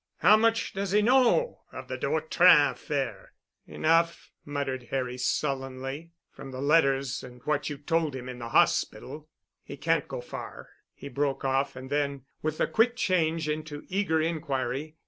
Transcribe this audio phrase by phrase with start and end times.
[0.21, 3.33] How much does he know of the de Vautrin affair?"
[3.67, 9.29] "Enough," muttered Harry sullenly, "from the letters and what you told him in the hospital——"
[9.61, 14.19] "He can't go far—" He broke off and then, with a quick change into eager
[14.19, 14.95] inquiry.